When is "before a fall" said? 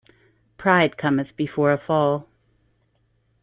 1.37-2.27